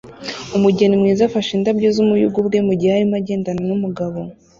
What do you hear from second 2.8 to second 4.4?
arimo agendana numugabo